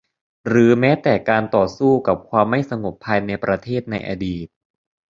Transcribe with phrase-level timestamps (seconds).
[0.47, 4.47] หรือแม้แต่การต่อสู้กับความไม่สงบภายในประเทศในอดีต